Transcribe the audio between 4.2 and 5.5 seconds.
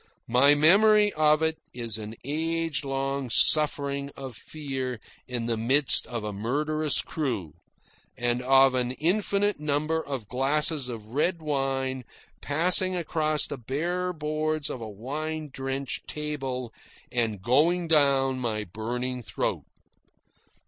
fear in